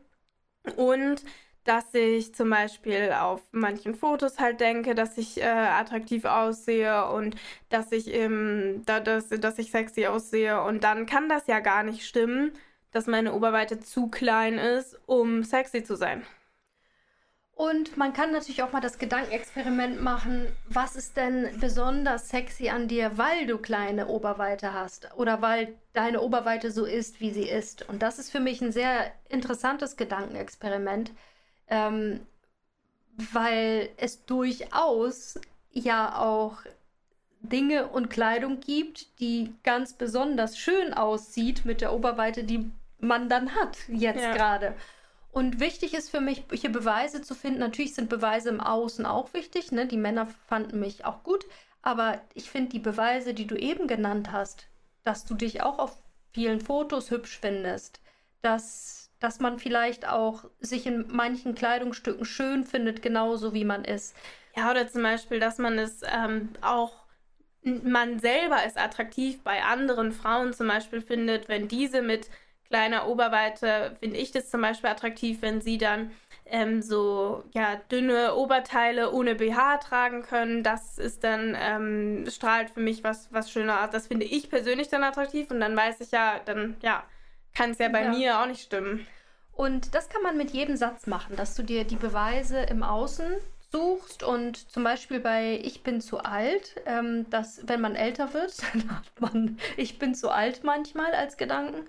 Und 0.77 1.23
dass 1.65 1.93
ich 1.95 2.35
zum 2.35 2.51
Beispiel 2.51 3.13
auf 3.13 3.43
manchen 3.53 3.95
Fotos 3.95 4.39
halt 4.39 4.61
denke, 4.61 4.95
dass 4.95 5.19
ich 5.19 5.39
äh, 5.41 5.45
attraktiv 5.45 6.25
aussehe 6.25 7.07
und 7.11 7.37
dass 7.69 7.93
ich 7.93 8.13
ähm, 8.15 8.83
da, 8.87 9.01
dass, 9.01 9.29
dass 9.29 9.59
ich 9.59 9.71
sexy 9.71 10.07
aussehe. 10.07 10.63
Und 10.63 10.83
dann 10.85 11.07
kann 11.07 11.29
das 11.29 11.47
ja 11.47 11.61
gar 11.61 11.83
nicht 11.83 12.07
stimmen, 12.07 12.53
dass 12.91 13.07
meine 13.07 13.35
Oberweite 13.35 13.81
zu 13.81 14.09
klein 14.09 14.59
ist, 14.59 14.99
um 15.07 15.43
sexy 15.45 15.85
zu 15.85 15.95
sein. 15.97 16.23
Und 17.59 17.97
man 17.97 18.13
kann 18.13 18.31
natürlich 18.31 18.63
auch 18.63 18.71
mal 18.71 18.81
das 18.81 18.99
Gedankenexperiment 18.99 20.01
machen, 20.01 20.47
was 20.69 20.95
ist 20.95 21.17
denn 21.17 21.59
besonders 21.59 22.29
sexy 22.29 22.69
an 22.69 22.87
dir, 22.87 23.19
weil 23.19 23.49
du 23.49 23.59
kleine 23.59 24.07
Oberweite 24.07 24.75
hast 24.75 25.09
oder 25.17 25.43
weil 25.43 25.75
deine 25.93 26.21
Oberweite 26.21 26.71
so 26.71 26.85
ist, 26.85 27.21
wie 27.21 27.33
sie 27.33 27.49
ist. 27.49 27.83
Und 27.89 28.01
das 28.01 28.21
ist 28.21 28.31
für 28.31 28.39
mich 28.39 28.61
ein 28.61 28.71
sehr 28.71 29.11
interessantes 29.29 29.97
Gedankenexperiment, 29.97 31.11
ähm, 31.67 32.21
weil 33.17 33.89
es 33.97 34.25
durchaus 34.25 35.41
ja 35.73 36.17
auch 36.17 36.59
Dinge 37.41 37.89
und 37.89 38.09
Kleidung 38.09 38.61
gibt, 38.61 39.19
die 39.19 39.53
ganz 39.65 39.95
besonders 39.95 40.57
schön 40.57 40.95
aussieht 40.95 41.65
mit 41.65 41.81
der 41.81 41.93
Oberweite, 41.93 42.45
die 42.45 42.71
man 43.01 43.29
dann 43.29 43.57
hat 43.57 43.79
jetzt 43.89 44.23
ja. 44.23 44.33
gerade. 44.33 44.77
Und 45.31 45.61
wichtig 45.61 45.95
ist 45.95 46.11
für 46.11 46.21
mich, 46.21 46.45
hier 46.53 46.73
Beweise 46.73 47.23
zu 47.23 47.35
finden. 47.35 47.61
Natürlich 47.61 47.95
sind 47.95 48.09
Beweise 48.09 48.49
im 48.49 48.61
Außen 48.61 49.07
auch 49.07 49.35
wichtig. 49.35 49.73
Ne? 49.73 49.87
Die 49.87 49.97
Männer 49.97 50.27
fanden 50.47 50.81
mich 50.81 51.05
auch 51.05 51.23
gut. 51.23 51.47
Aber 51.83 52.21
ich 52.35 52.51
finde 52.51 52.71
die 52.71 52.79
Beweise, 52.79 53.35
die 53.35 53.47
du 53.47 53.57
eben 53.57 53.87
genannt 53.87 54.33
hast, 54.33 54.67
dass 55.05 55.25
du 55.25 55.35
dich 55.35 55.63
auch 55.63 55.79
auf 55.79 55.97
vielen 56.33 56.61
Fotos 56.61 57.11
hübsch 57.11 57.39
findest, 57.41 58.01
dass, 58.43 59.11
dass 59.21 59.41
man 59.41 59.59
vielleicht 59.59 60.09
auch 60.09 60.45
sich 60.61 60.87
in 60.87 61.07
manchen 61.09 61.55
Kleidungsstücken 61.55 62.25
schön 62.25 62.65
findet, 62.65 63.03
genauso 63.03 63.55
wie 63.55 63.65
man 63.65 63.85
ist. 63.85 64.15
Ja, 64.57 64.71
oder 64.71 64.89
zum 64.89 65.03
Beispiel, 65.03 65.41
dass 65.41 65.59
man 65.59 65.79
es 65.79 66.03
ähm, 66.03 66.51
auch, 66.63 67.05
man 67.63 68.19
selber 68.19 68.65
ist 68.65 68.79
attraktiv 68.79 69.43
bei 69.43 69.63
anderen 69.63 70.13
Frauen 70.13 70.53
zum 70.53 70.69
Beispiel 70.69 71.01
findet, 71.01 71.49
wenn 71.49 71.69
diese 71.69 72.03
mit 72.03 72.29
kleiner 72.69 73.09
Oberweite 73.09 73.97
finde 74.01 74.19
ich 74.19 74.31
das 74.31 74.51
zum 74.51 74.61
Beispiel 74.61 74.91
attraktiv, 74.91 75.43
wenn 75.43 75.61
sie 75.61 75.79
dann 75.79 76.11
ähm, 76.47 76.83
so 76.83 77.45
ja 77.55 77.77
dünne 77.91 78.35
Oberteile 78.35 79.13
ohne 79.13 79.35
BH 79.35 79.79
tragen 79.79 80.23
können. 80.23 80.63
Das 80.63 80.99
ist 80.99 81.25
dann 81.25 81.57
ähm, 81.59 82.27
strahlt 82.31 82.71
für 82.71 82.81
mich 82.81 83.05
was 83.05 83.33
was 83.33 83.51
schöner. 83.51 83.89
Das 83.91 84.07
finde 84.07 84.27
ich 84.27 84.51
persönlich 84.51 84.89
dann 84.89 85.05
attraktiv 85.05 85.51
und 85.51 85.61
dann 85.61 85.77
weiß 85.77 86.01
ich 86.01 86.11
ja, 86.11 86.41
dann 86.45 86.77
ja 86.83 87.05
kann 87.55 87.71
es 87.71 87.79
ja 87.79 87.89
bei 87.89 88.05
ja. 88.05 88.11
mir 88.11 88.41
auch 88.41 88.47
nicht 88.47 88.63
stimmen. 88.63 89.07
Und 89.53 89.95
das 89.95 90.09
kann 90.09 90.23
man 90.23 90.37
mit 90.37 90.53
jedem 90.53 90.77
Satz 90.77 91.09
machen, 91.09 91.35
dass 91.35 91.57
du 91.57 91.65
dir 91.65 91.83
die 91.83 91.97
Beweise 91.97 92.61
im 92.61 92.85
Außen 92.85 93.27
suchst 93.73 94.23
und 94.23 94.71
zum 94.71 94.85
Beispiel 94.85 95.21
bei 95.21 95.61
Ich 95.63 95.83
bin 95.83 96.01
zu 96.01 96.21
alt, 96.21 96.81
ähm, 96.87 97.29
dass 97.31 97.67
wenn 97.67 97.81
man 97.81 97.97
älter 97.97 98.33
wird, 98.33 98.55
dann 98.73 98.97
hat 98.97 99.21
man 99.21 99.59
Ich 99.77 99.99
bin 99.99 100.15
zu 100.15 100.31
alt 100.31 100.63
manchmal 100.65 101.13
als 101.13 101.37
Gedanken. 101.37 101.87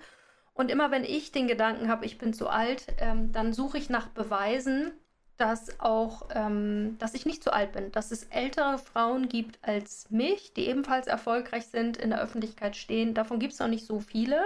Und 0.60 0.70
immer 0.70 0.90
wenn 0.90 1.04
ich 1.04 1.32
den 1.32 1.48
Gedanken 1.48 1.88
habe, 1.88 2.04
ich 2.04 2.18
bin 2.18 2.34
zu 2.34 2.50
alt, 2.50 2.84
ähm, 2.98 3.32
dann 3.32 3.54
suche 3.54 3.78
ich 3.78 3.88
nach 3.88 4.08
Beweisen, 4.08 4.92
dass 5.38 5.80
auch, 5.80 6.28
ähm, 6.34 6.98
dass 6.98 7.14
ich 7.14 7.24
nicht 7.24 7.42
zu 7.42 7.50
alt 7.54 7.72
bin, 7.72 7.90
dass 7.92 8.10
es 8.10 8.24
ältere 8.24 8.76
Frauen 8.76 9.30
gibt 9.30 9.58
als 9.62 10.10
mich, 10.10 10.52
die 10.52 10.68
ebenfalls 10.68 11.06
erfolgreich 11.06 11.64
sind, 11.68 11.96
in 11.96 12.10
der 12.10 12.20
Öffentlichkeit 12.20 12.76
stehen. 12.76 13.14
Davon 13.14 13.38
gibt 13.38 13.54
es 13.54 13.58
noch 13.58 13.68
nicht 13.68 13.86
so 13.86 14.00
viele, 14.00 14.42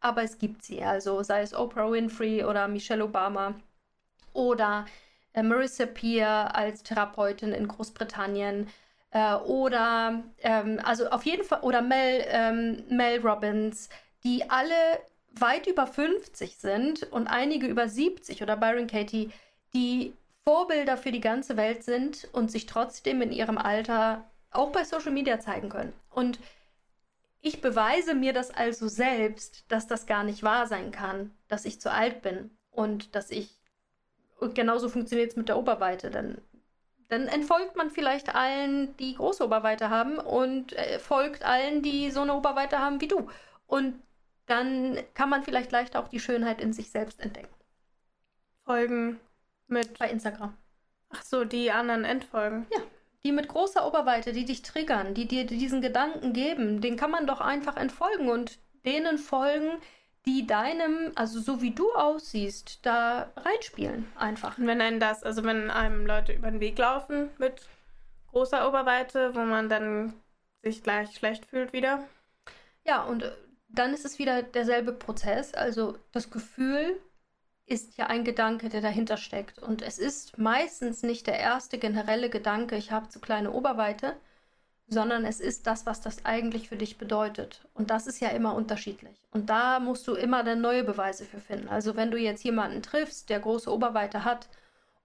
aber 0.00 0.22
es 0.22 0.38
gibt 0.38 0.62
sie. 0.62 0.82
Also 0.82 1.22
sei 1.22 1.42
es 1.42 1.52
Oprah 1.52 1.92
Winfrey 1.92 2.44
oder 2.44 2.66
Michelle 2.66 3.04
Obama 3.04 3.52
oder 4.32 4.86
äh, 5.34 5.42
Marissa 5.42 5.84
Peer 5.84 6.56
als 6.56 6.82
Therapeutin 6.82 7.52
in 7.52 7.68
Großbritannien. 7.68 8.68
Äh, 9.10 9.34
oder 9.34 10.24
ähm, 10.38 10.80
also 10.82 11.10
auf 11.10 11.26
jeden 11.26 11.44
Fall 11.44 11.60
oder 11.60 11.82
Mel, 11.82 12.24
ähm, 12.28 12.84
Mel 12.88 13.20
Robbins, 13.20 13.90
die 14.24 14.48
alle 14.48 14.74
weit 15.40 15.66
über 15.66 15.86
50 15.86 16.56
sind 16.56 17.04
und 17.04 17.26
einige 17.26 17.66
über 17.66 17.88
70 17.88 18.42
oder 18.42 18.56
Byron 18.56 18.86
Katie, 18.86 19.30
die 19.74 20.14
Vorbilder 20.44 20.96
für 20.96 21.12
die 21.12 21.20
ganze 21.20 21.56
Welt 21.56 21.84
sind 21.84 22.28
und 22.32 22.50
sich 22.50 22.66
trotzdem 22.66 23.20
in 23.22 23.32
ihrem 23.32 23.58
Alter 23.58 24.24
auch 24.50 24.72
bei 24.72 24.84
Social 24.84 25.12
Media 25.12 25.40
zeigen 25.40 25.68
können. 25.68 25.92
Und 26.10 26.38
ich 27.40 27.60
beweise 27.60 28.14
mir 28.14 28.32
das 28.32 28.50
also 28.50 28.88
selbst, 28.88 29.64
dass 29.68 29.86
das 29.86 30.06
gar 30.06 30.24
nicht 30.24 30.42
wahr 30.42 30.66
sein 30.66 30.90
kann, 30.90 31.34
dass 31.48 31.64
ich 31.64 31.80
zu 31.80 31.92
alt 31.92 32.22
bin 32.22 32.50
und 32.70 33.14
dass 33.14 33.30
ich 33.30 33.58
und 34.40 34.54
genauso 34.54 34.88
funktioniert 34.88 35.30
es 35.30 35.36
mit 35.36 35.48
der 35.48 35.58
Oberweite. 35.58 36.10
Dann, 36.10 36.40
dann 37.08 37.26
entfolgt 37.26 37.76
man 37.76 37.90
vielleicht 37.90 38.34
allen, 38.34 38.96
die 38.98 39.14
große 39.14 39.44
Oberweite 39.44 39.90
haben 39.90 40.18
und 40.18 40.72
äh, 40.74 40.98
folgt 40.98 41.44
allen, 41.44 41.82
die 41.82 42.10
so 42.10 42.22
eine 42.22 42.34
Oberweite 42.34 42.78
haben 42.78 43.00
wie 43.00 43.08
du. 43.08 43.28
Und 43.66 44.00
dann 44.48 44.98
kann 45.14 45.28
man 45.28 45.42
vielleicht 45.42 45.70
leichter 45.70 46.00
auch 46.00 46.08
die 46.08 46.20
Schönheit 46.20 46.60
in 46.60 46.72
sich 46.72 46.90
selbst 46.90 47.20
entdecken. 47.20 47.54
Folgen 48.64 49.20
mit. 49.66 49.98
Bei 49.98 50.10
Instagram. 50.10 50.56
Ach 51.10 51.22
so, 51.22 51.44
die 51.44 51.70
anderen 51.70 52.04
Endfolgen. 52.04 52.66
Ja. 52.72 52.80
Die 53.24 53.32
mit 53.32 53.48
großer 53.48 53.86
Oberweite, 53.86 54.32
die 54.32 54.44
dich 54.44 54.62
triggern, 54.62 55.14
die 55.14 55.26
dir 55.26 55.44
diesen 55.44 55.82
Gedanken 55.82 56.32
geben, 56.32 56.80
den 56.80 56.96
kann 56.96 57.10
man 57.10 57.26
doch 57.26 57.40
einfach 57.40 57.76
entfolgen 57.76 58.28
und 58.28 58.58
denen 58.84 59.18
folgen, 59.18 59.78
die 60.24 60.46
deinem, 60.46 61.12
also 61.14 61.40
so 61.40 61.60
wie 61.60 61.72
du 61.72 61.90
aussiehst, 61.92 62.84
da 62.86 63.32
reinspielen 63.36 64.06
einfach. 64.16 64.58
Und 64.58 64.66
wenn 64.66 64.80
einen 64.80 65.00
das, 65.00 65.24
also 65.24 65.44
wenn 65.44 65.70
einem 65.70 66.06
Leute 66.06 66.32
über 66.32 66.50
den 66.50 66.60
Weg 66.60 66.78
laufen 66.78 67.30
mit 67.38 67.66
großer 68.30 68.68
Oberweite, 68.68 69.34
wo 69.34 69.40
man 69.40 69.68
dann 69.68 70.14
sich 70.62 70.82
gleich 70.82 71.14
schlecht 71.14 71.46
fühlt 71.46 71.72
wieder. 71.72 72.06
Ja, 72.84 73.02
und 73.02 73.24
dann 73.68 73.92
ist 73.92 74.04
es 74.04 74.18
wieder 74.18 74.42
derselbe 74.42 74.92
Prozess. 74.92 75.54
Also 75.54 75.96
das 76.12 76.30
Gefühl 76.30 76.98
ist 77.66 77.98
ja 77.98 78.06
ein 78.06 78.24
Gedanke, 78.24 78.68
der 78.68 78.80
dahinter 78.80 79.16
steckt. 79.16 79.58
Und 79.58 79.82
es 79.82 79.98
ist 79.98 80.38
meistens 80.38 81.02
nicht 81.02 81.26
der 81.26 81.38
erste 81.38 81.78
generelle 81.78 82.30
Gedanke, 82.30 82.76
ich 82.76 82.90
habe 82.90 83.08
zu 83.08 83.20
kleine 83.20 83.52
Oberweite, 83.52 84.16
sondern 84.86 85.26
es 85.26 85.38
ist 85.38 85.66
das, 85.66 85.84
was 85.84 86.00
das 86.00 86.24
eigentlich 86.24 86.70
für 86.70 86.76
dich 86.76 86.96
bedeutet. 86.96 87.60
Und 87.74 87.90
das 87.90 88.06
ist 88.06 88.20
ja 88.20 88.28
immer 88.28 88.54
unterschiedlich. 88.54 89.20
Und 89.30 89.50
da 89.50 89.80
musst 89.80 90.08
du 90.08 90.14
immer 90.14 90.42
dann 90.44 90.62
neue 90.62 90.82
Beweise 90.82 91.26
für 91.26 91.40
finden. 91.40 91.68
Also 91.68 91.94
wenn 91.94 92.10
du 92.10 92.16
jetzt 92.16 92.42
jemanden 92.42 92.82
triffst, 92.82 93.28
der 93.28 93.40
große 93.40 93.70
Oberweite 93.70 94.24
hat 94.24 94.48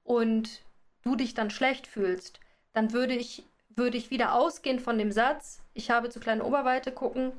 und 0.06 0.62
du 1.04 1.18
dich 1.18 1.34
dann 1.34 1.50
schlecht 1.50 1.86
fühlst, 1.86 2.40
dann 2.72 2.94
würde 2.94 3.14
ich, 3.14 3.44
würde 3.76 3.98
ich 3.98 4.10
wieder 4.10 4.36
ausgehen 4.36 4.80
von 4.80 4.98
dem 4.98 5.12
Satz, 5.12 5.62
ich 5.74 5.92
habe 5.92 6.10
zu 6.10 6.22
kleine 6.22 6.46
Oberweite 6.46 6.94
gucken, 6.94 7.34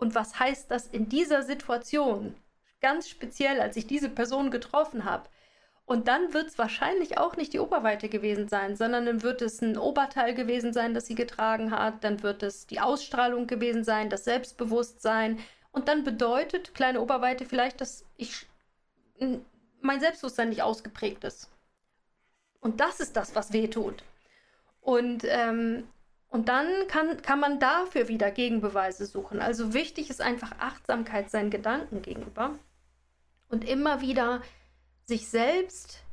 und 0.00 0.14
was 0.14 0.38
heißt 0.38 0.70
das 0.70 0.86
in 0.86 1.08
dieser 1.08 1.42
Situation? 1.42 2.34
Ganz 2.80 3.08
speziell, 3.08 3.60
als 3.60 3.76
ich 3.76 3.86
diese 3.86 4.08
Person 4.08 4.50
getroffen 4.50 5.04
habe. 5.04 5.28
Und 5.84 6.08
dann 6.08 6.32
wird 6.32 6.48
es 6.48 6.58
wahrscheinlich 6.58 7.18
auch 7.18 7.36
nicht 7.36 7.52
die 7.52 7.58
Oberweite 7.58 8.08
gewesen 8.08 8.48
sein, 8.48 8.76
sondern 8.76 9.04
dann 9.04 9.22
wird 9.22 9.42
es 9.42 9.60
ein 9.60 9.76
Oberteil 9.76 10.34
gewesen 10.34 10.72
sein, 10.72 10.94
das 10.94 11.06
sie 11.06 11.14
getragen 11.14 11.70
hat. 11.70 12.02
Dann 12.02 12.22
wird 12.22 12.42
es 12.42 12.66
die 12.66 12.80
Ausstrahlung 12.80 13.46
gewesen 13.46 13.84
sein, 13.84 14.08
das 14.08 14.24
Selbstbewusstsein. 14.24 15.38
Und 15.70 15.88
dann 15.88 16.02
bedeutet 16.02 16.74
kleine 16.74 17.00
Oberweite 17.00 17.44
vielleicht, 17.44 17.80
dass 17.80 18.04
ich 18.16 18.46
mein 19.82 20.00
Selbstbewusstsein 20.00 20.48
nicht 20.48 20.62
ausgeprägt 20.62 21.24
ist. 21.24 21.50
Und 22.60 22.80
das 22.80 23.00
ist 23.00 23.16
das, 23.16 23.34
was 23.34 23.52
weh 23.52 23.68
tut. 23.68 24.02
Und 24.80 25.24
ähm, 25.24 25.86
und 26.30 26.48
dann 26.48 26.86
kann, 26.86 27.20
kann 27.22 27.40
man 27.40 27.58
dafür 27.58 28.08
wieder 28.08 28.30
Gegenbeweise 28.30 29.04
suchen. 29.04 29.40
Also 29.40 29.74
wichtig 29.74 30.10
ist 30.10 30.22
einfach 30.22 30.52
Achtsamkeit 30.60 31.28
seinen 31.28 31.50
Gedanken 31.50 32.02
gegenüber 32.02 32.54
und 33.48 33.68
immer 33.68 34.00
wieder 34.00 34.40
sich 35.04 35.28
selbst 35.28 36.04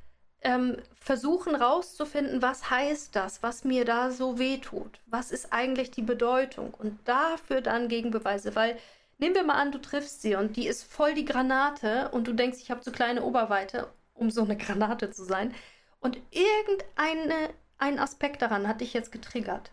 ähm, 0.42 0.78
versuchen 1.00 1.56
rauszufinden, 1.56 2.42
was 2.42 2.70
heißt 2.72 3.16
das, 3.16 3.44
was 3.44 3.64
mir 3.64 3.86
da 3.86 4.10
so 4.10 4.40
weh 4.40 4.58
tut, 4.58 5.00
was 5.06 5.32
ist 5.32 5.54
eigentlich 5.54 5.92
die 5.92 6.02
Bedeutung 6.02 6.74
und 6.74 7.00
dafür 7.08 7.62
dann 7.62 7.88
Gegenbeweise, 7.88 8.56
weil 8.56 8.78
nehmen 9.20 9.36
wir 9.36 9.44
mal 9.44 9.56
an, 9.56 9.72
du 9.72 9.80
triffst 9.80 10.22
sie 10.24 10.36
und 10.36 10.56
die 10.58 10.68
ist 10.68 10.84
voll 10.84 11.14
die 11.14 11.26
Granate 11.26 12.10
und 12.10 12.28
du 12.28 12.34
denkst, 12.34 12.60
ich 12.60 12.72
habe 12.72 12.82
zu 12.82 12.92
kleine 12.92 13.24
Oberweite, 13.24 13.88
um 14.16 14.32
so 14.32 14.44
eine 14.44 14.58
Granate 14.58 15.12
zu 15.12 15.24
sein 15.24 15.54
und 16.00 16.18
irgendein 16.32 18.00
Aspekt 18.00 18.42
daran 18.42 18.68
hat 18.68 18.82
dich 18.82 18.94
jetzt 18.94 19.12
getriggert 19.12 19.72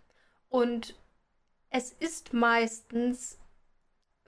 und 0.55 0.95
es 1.71 1.91
ist 1.91 2.33
meistens 2.33 3.39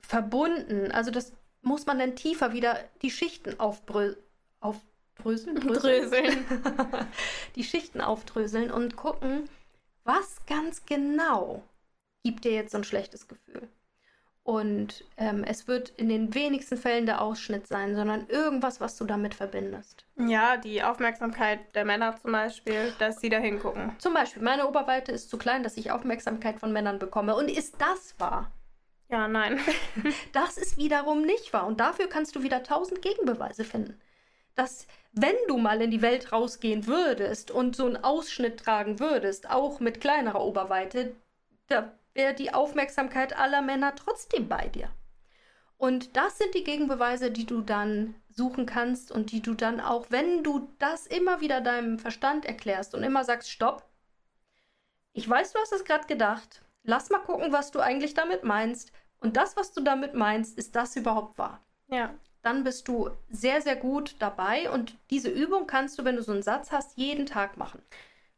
verbunden, 0.00 0.90
also 0.90 1.12
das 1.12 1.32
muss 1.62 1.86
man 1.86 2.00
dann 2.00 2.16
tiefer 2.16 2.52
wieder 2.52 2.80
die 3.02 3.12
Schichten 3.12 3.60
aufbrö 3.60 4.16
aufdröseln. 4.58 5.54
Dröseln. 5.60 6.44
die 7.54 7.62
Schichten 7.62 8.00
aufdröseln 8.00 8.72
und 8.72 8.96
gucken, 8.96 9.48
was 10.02 10.44
ganz 10.46 10.84
genau 10.84 11.62
gibt 12.24 12.44
dir 12.44 12.54
jetzt 12.54 12.72
so 12.72 12.78
ein 12.78 12.84
schlechtes 12.84 13.28
Gefühl. 13.28 13.68
Und 14.46 15.04
ähm, 15.16 15.42
es 15.42 15.66
wird 15.66 15.88
in 15.88 16.08
den 16.08 16.32
wenigsten 16.32 16.76
Fällen 16.76 17.04
der 17.04 17.20
Ausschnitt 17.20 17.66
sein, 17.66 17.96
sondern 17.96 18.28
irgendwas, 18.28 18.80
was 18.80 18.96
du 18.96 19.04
damit 19.04 19.34
verbindest. 19.34 20.06
Ja, 20.16 20.56
die 20.56 20.84
Aufmerksamkeit 20.84 21.74
der 21.74 21.84
Männer 21.84 22.14
zum 22.22 22.30
Beispiel, 22.30 22.94
dass 23.00 23.20
sie 23.20 23.28
da 23.28 23.38
hingucken. 23.38 23.96
Zum 23.98 24.14
Beispiel, 24.14 24.44
meine 24.44 24.68
Oberweite 24.68 25.10
ist 25.10 25.30
zu 25.30 25.36
klein, 25.36 25.64
dass 25.64 25.76
ich 25.76 25.90
Aufmerksamkeit 25.90 26.60
von 26.60 26.72
Männern 26.72 27.00
bekomme. 27.00 27.34
Und 27.34 27.50
ist 27.50 27.74
das 27.80 28.14
wahr? 28.20 28.52
Ja, 29.08 29.26
nein. 29.26 29.58
das 30.32 30.58
ist 30.58 30.78
wiederum 30.78 31.22
nicht 31.22 31.52
wahr. 31.52 31.66
Und 31.66 31.80
dafür 31.80 32.08
kannst 32.08 32.36
du 32.36 32.44
wieder 32.44 32.62
tausend 32.62 33.02
Gegenbeweise 33.02 33.64
finden. 33.64 34.00
Dass, 34.54 34.86
wenn 35.10 35.34
du 35.48 35.58
mal 35.58 35.82
in 35.82 35.90
die 35.90 36.02
Welt 36.02 36.30
rausgehen 36.30 36.86
würdest 36.86 37.50
und 37.50 37.74
so 37.74 37.86
einen 37.86 37.96
Ausschnitt 37.96 38.60
tragen 38.60 39.00
würdest, 39.00 39.50
auch 39.50 39.80
mit 39.80 40.00
kleinerer 40.00 40.44
Oberweite, 40.44 41.16
da 41.66 41.92
wäre 42.16 42.34
die 42.34 42.52
Aufmerksamkeit 42.52 43.36
aller 43.36 43.62
Männer 43.62 43.94
trotzdem 43.94 44.48
bei 44.48 44.68
dir. 44.68 44.90
Und 45.78 46.16
das 46.16 46.38
sind 46.38 46.54
die 46.54 46.64
Gegenbeweise, 46.64 47.30
die 47.30 47.44
du 47.44 47.60
dann 47.60 48.14
suchen 48.30 48.66
kannst 48.66 49.12
und 49.12 49.30
die 49.30 49.42
du 49.42 49.54
dann 49.54 49.80
auch, 49.80 50.06
wenn 50.08 50.42
du 50.42 50.70
das 50.78 51.06
immer 51.06 51.40
wieder 51.40 51.60
deinem 51.60 51.98
Verstand 51.98 52.46
erklärst 52.46 52.94
und 52.94 53.02
immer 53.02 53.24
sagst, 53.24 53.50
stopp, 53.50 53.86
ich 55.12 55.28
weiß, 55.28 55.52
du 55.52 55.58
hast 55.58 55.72
es 55.72 55.84
gerade 55.84 56.06
gedacht, 56.06 56.62
lass 56.82 57.10
mal 57.10 57.20
gucken, 57.20 57.52
was 57.52 57.70
du 57.70 57.80
eigentlich 57.80 58.14
damit 58.14 58.44
meinst. 58.44 58.92
Und 59.18 59.36
das, 59.36 59.56
was 59.56 59.72
du 59.72 59.82
damit 59.82 60.14
meinst, 60.14 60.58
ist 60.58 60.76
das 60.76 60.96
überhaupt 60.96 61.38
wahr? 61.38 61.64
Ja. 61.88 62.14
Dann 62.42 62.64
bist 62.64 62.86
du 62.88 63.10
sehr, 63.28 63.60
sehr 63.60 63.76
gut 63.76 64.16
dabei 64.18 64.70
und 64.70 64.96
diese 65.10 65.30
Übung 65.30 65.66
kannst 65.66 65.98
du, 65.98 66.04
wenn 66.04 66.16
du 66.16 66.22
so 66.22 66.32
einen 66.32 66.42
Satz 66.42 66.70
hast, 66.70 66.96
jeden 66.96 67.26
Tag 67.26 67.56
machen. 67.56 67.82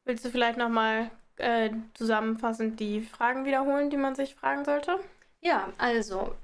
Willst 0.05 0.25
du 0.25 0.31
vielleicht 0.31 0.59
nochmal 0.59 1.11
äh, 1.39 1.71
zusammenfassend 1.95 2.81
die 2.81 3.01
Fragen 3.01 3.45
wiederholen, 3.45 3.91
die 3.91 3.97
man 3.97 4.15
sich 4.15 4.35
fragen 4.35 4.65
sollte? 4.65 4.99
Ja, 5.41 5.73
also, 5.79 6.35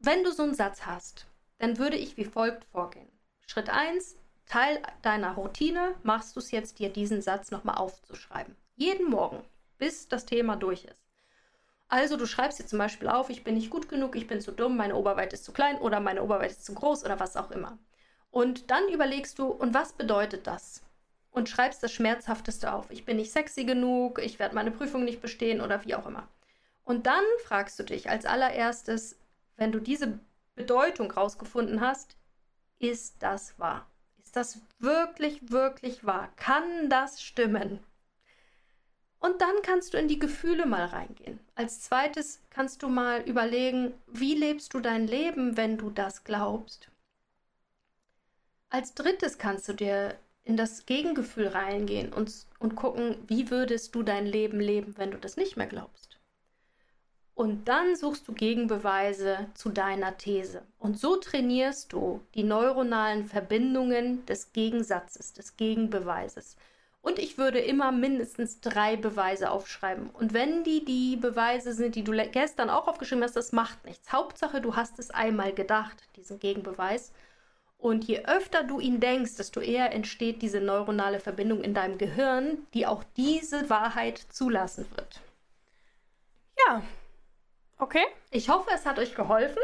wenn 0.00 0.24
du 0.24 0.32
so 0.32 0.42
einen 0.42 0.54
Satz 0.54 0.86
hast, 0.86 1.26
dann 1.58 1.78
würde 1.78 1.96
ich 1.96 2.16
wie 2.16 2.24
folgt 2.24 2.64
vorgehen. 2.66 3.08
Schritt 3.46 3.70
1, 3.70 4.16
Teil 4.46 4.80
deiner 5.02 5.34
Routine, 5.34 5.94
machst 6.02 6.36
du 6.36 6.40
es 6.40 6.50
jetzt, 6.50 6.78
dir 6.78 6.88
diesen 6.88 7.22
Satz 7.22 7.50
nochmal 7.50 7.76
aufzuschreiben. 7.76 8.56
Jeden 8.76 9.10
Morgen, 9.10 9.42
bis 9.78 10.08
das 10.08 10.26
Thema 10.26 10.56
durch 10.56 10.84
ist. 10.84 11.06
Also 11.88 12.16
du 12.16 12.26
schreibst 12.26 12.58
dir 12.58 12.66
zum 12.66 12.78
Beispiel 12.78 13.08
auf, 13.08 13.30
ich 13.30 13.44
bin 13.44 13.54
nicht 13.54 13.70
gut 13.70 13.88
genug, 13.88 14.16
ich 14.16 14.26
bin 14.26 14.40
zu 14.40 14.50
dumm, 14.50 14.76
meine 14.76 14.96
Oberweite 14.96 15.34
ist 15.36 15.44
zu 15.44 15.52
klein 15.52 15.78
oder 15.78 16.00
meine 16.00 16.22
Oberweite 16.22 16.52
ist 16.52 16.64
zu 16.64 16.74
groß 16.74 17.04
oder 17.04 17.20
was 17.20 17.36
auch 17.36 17.50
immer. 17.50 17.78
Und 18.30 18.70
dann 18.70 18.88
überlegst 18.88 19.38
du, 19.38 19.46
und 19.46 19.72
was 19.72 19.92
bedeutet 19.92 20.46
das? 20.46 20.82
Und 21.36 21.50
schreibst 21.50 21.82
das 21.82 21.92
Schmerzhafteste 21.92 22.72
auf. 22.72 22.90
Ich 22.90 23.04
bin 23.04 23.18
nicht 23.18 23.30
sexy 23.30 23.64
genug, 23.64 24.18
ich 24.20 24.38
werde 24.38 24.54
meine 24.54 24.70
Prüfung 24.70 25.04
nicht 25.04 25.20
bestehen 25.20 25.60
oder 25.60 25.84
wie 25.84 25.94
auch 25.94 26.06
immer. 26.06 26.26
Und 26.82 27.06
dann 27.06 27.22
fragst 27.44 27.78
du 27.78 27.82
dich 27.82 28.08
als 28.08 28.24
allererstes, 28.24 29.18
wenn 29.58 29.70
du 29.70 29.78
diese 29.78 30.18
Bedeutung 30.54 31.10
rausgefunden 31.10 31.82
hast, 31.82 32.16
ist 32.78 33.16
das 33.22 33.58
wahr? 33.58 33.86
Ist 34.24 34.34
das 34.34 34.62
wirklich, 34.78 35.50
wirklich 35.50 36.06
wahr? 36.06 36.32
Kann 36.36 36.88
das 36.88 37.22
stimmen? 37.22 37.80
Und 39.18 39.42
dann 39.42 39.56
kannst 39.62 39.92
du 39.92 39.98
in 39.98 40.08
die 40.08 40.18
Gefühle 40.18 40.64
mal 40.64 40.86
reingehen. 40.86 41.38
Als 41.54 41.82
zweites 41.82 42.40
kannst 42.48 42.82
du 42.82 42.88
mal 42.88 43.20
überlegen, 43.28 43.92
wie 44.06 44.34
lebst 44.34 44.72
du 44.72 44.80
dein 44.80 45.06
Leben, 45.06 45.58
wenn 45.58 45.76
du 45.76 45.90
das 45.90 46.24
glaubst? 46.24 46.90
Als 48.70 48.94
drittes 48.94 49.36
kannst 49.36 49.68
du 49.68 49.74
dir 49.74 50.18
in 50.46 50.56
das 50.56 50.86
Gegengefühl 50.86 51.48
reingehen 51.48 52.12
und, 52.12 52.32
und 52.60 52.76
gucken, 52.76 53.16
wie 53.26 53.50
würdest 53.50 53.94
du 53.94 54.04
dein 54.04 54.26
Leben 54.26 54.60
leben, 54.60 54.94
wenn 54.96 55.10
du 55.10 55.18
das 55.18 55.36
nicht 55.36 55.56
mehr 55.56 55.66
glaubst. 55.66 56.18
Und 57.34 57.66
dann 57.68 57.96
suchst 57.96 58.26
du 58.28 58.32
Gegenbeweise 58.32 59.48
zu 59.54 59.70
deiner 59.70 60.16
These. 60.16 60.62
Und 60.78 60.98
so 60.98 61.16
trainierst 61.16 61.92
du 61.92 62.22
die 62.34 62.44
neuronalen 62.44 63.26
Verbindungen 63.26 64.24
des 64.24 64.52
Gegensatzes, 64.52 65.32
des 65.34 65.56
Gegenbeweises. 65.56 66.56
Und 67.02 67.18
ich 67.18 67.38
würde 67.38 67.58
immer 67.58 67.90
mindestens 67.90 68.60
drei 68.60 68.96
Beweise 68.96 69.50
aufschreiben. 69.50 70.10
Und 70.10 70.32
wenn 70.32 70.62
die 70.62 70.84
die 70.84 71.16
Beweise 71.16 71.72
sind, 71.72 71.96
die 71.96 72.04
du 72.04 72.12
gestern 72.30 72.70
auch 72.70 72.86
aufgeschrieben 72.86 73.24
hast, 73.24 73.36
das 73.36 73.52
macht 73.52 73.84
nichts. 73.84 74.12
Hauptsache, 74.12 74.60
du 74.60 74.76
hast 74.76 74.98
es 74.98 75.10
einmal 75.10 75.52
gedacht, 75.52 75.96
diesen 76.14 76.38
Gegenbeweis. 76.38 77.12
Und 77.78 78.04
je 78.04 78.24
öfter 78.24 78.64
du 78.64 78.80
ihn 78.80 79.00
denkst, 79.00 79.36
desto 79.36 79.60
eher 79.60 79.92
entsteht 79.92 80.42
diese 80.42 80.60
neuronale 80.60 81.20
Verbindung 81.20 81.62
in 81.62 81.74
deinem 81.74 81.98
Gehirn, 81.98 82.66
die 82.74 82.86
auch 82.86 83.04
diese 83.16 83.68
Wahrheit 83.68 84.18
zulassen 84.18 84.86
wird. 84.94 85.20
Ja, 86.66 86.82
okay. 87.78 88.04
Ich 88.30 88.48
hoffe, 88.48 88.70
es 88.74 88.86
hat 88.86 88.98
euch 88.98 89.14
geholfen. 89.14 89.62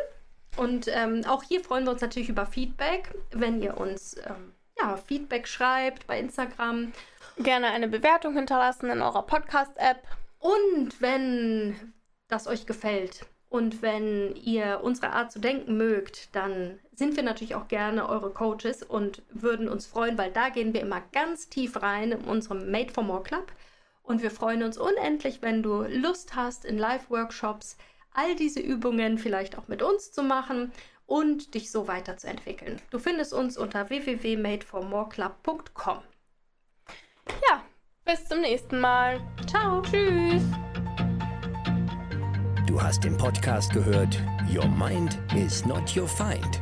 Und 0.58 0.86
ähm, 0.88 1.24
auch 1.26 1.42
hier 1.42 1.64
freuen 1.64 1.84
wir 1.84 1.92
uns 1.92 2.02
natürlich 2.02 2.28
über 2.28 2.44
Feedback, 2.44 3.14
wenn 3.30 3.62
ihr 3.62 3.78
uns 3.78 4.16
ähm, 4.18 4.52
ja, 4.78 4.98
Feedback 4.98 5.48
schreibt 5.48 6.06
bei 6.06 6.18
Instagram. 6.20 6.92
Gerne 7.38 7.68
eine 7.68 7.88
Bewertung 7.88 8.34
hinterlassen 8.34 8.90
in 8.90 9.00
eurer 9.00 9.22
Podcast-App. 9.22 10.02
Und 10.38 11.00
wenn 11.00 11.94
das 12.28 12.46
euch 12.46 12.66
gefällt, 12.66 13.26
und 13.52 13.82
wenn 13.82 14.34
ihr 14.34 14.80
unsere 14.82 15.12
Art 15.12 15.30
zu 15.30 15.38
denken 15.38 15.76
mögt, 15.76 16.34
dann 16.34 16.80
sind 16.94 17.16
wir 17.16 17.22
natürlich 17.22 17.54
auch 17.54 17.68
gerne 17.68 18.06
eure 18.08 18.30
Coaches 18.30 18.82
und 18.82 19.22
würden 19.30 19.68
uns 19.68 19.86
freuen, 19.86 20.18
weil 20.18 20.30
da 20.30 20.50
gehen 20.50 20.74
wir 20.74 20.80
immer 20.80 21.02
ganz 21.12 21.48
tief 21.48 21.82
rein 21.82 22.12
in 22.12 22.20
unserem 22.22 22.70
Made 22.70 22.92
for 22.92 23.02
More 23.02 23.22
Club. 23.22 23.52
Und 24.02 24.22
wir 24.22 24.30
freuen 24.30 24.62
uns 24.62 24.78
unendlich, 24.78 25.42
wenn 25.42 25.62
du 25.62 25.82
Lust 25.82 26.36
hast, 26.36 26.64
in 26.64 26.78
Live-Workshops 26.78 27.76
all 28.12 28.36
diese 28.36 28.60
Übungen 28.60 29.18
vielleicht 29.18 29.56
auch 29.56 29.68
mit 29.68 29.82
uns 29.82 30.12
zu 30.12 30.22
machen 30.22 30.70
und 31.06 31.54
dich 31.54 31.70
so 31.70 31.88
weiterzuentwickeln. 31.88 32.82
Du 32.90 32.98
findest 32.98 33.32
uns 33.32 33.56
unter 33.56 33.88
www.madeformoreclub.com. 33.88 35.98
Ja, 37.48 37.62
bis 38.04 38.26
zum 38.26 38.40
nächsten 38.40 38.80
Mal. 38.80 39.20
Ciao. 39.46 39.80
Tschüss. 39.82 40.42
Du 42.66 42.82
hast 42.82 43.04
den 43.04 43.16
Podcast 43.16 43.72
gehört 43.72 44.20
Your 44.52 44.66
Mind 44.66 45.16
is 45.34 45.64
not 45.64 45.96
your 45.96 46.08
Find 46.08 46.60